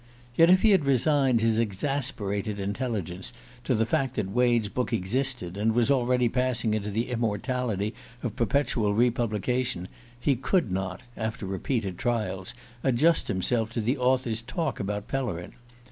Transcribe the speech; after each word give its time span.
Yet 0.35 0.49
if 0.49 0.63
he 0.63 0.71
had 0.71 0.83
resigned 0.83 1.41
his 1.41 1.59
exasperated 1.59 2.59
intelligence 2.59 3.33
to 3.65 3.75
the 3.75 3.85
fact 3.85 4.15
that 4.15 4.31
Wade's 4.31 4.67
book 4.67 4.91
existed, 4.91 5.55
and 5.57 5.73
was 5.73 5.91
already 5.91 6.27
passing 6.27 6.73
into 6.73 6.89
the 6.89 7.11
immortality 7.11 7.93
of 8.23 8.35
perpetual 8.35 8.95
republication, 8.95 9.87
he 10.19 10.35
could 10.35 10.71
not, 10.71 11.01
after 11.15 11.45
repeated 11.45 11.99
trials, 11.99 12.55
adjust 12.83 13.27
himself 13.27 13.69
to 13.73 13.79
the 13.79 13.99
author's 13.99 14.41
talk 14.41 14.79
about 14.79 15.07
Pellerin. 15.07 15.53